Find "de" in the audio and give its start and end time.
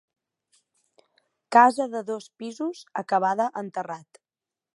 1.93-2.01